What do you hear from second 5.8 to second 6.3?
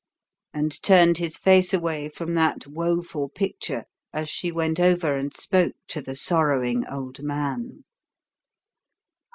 to the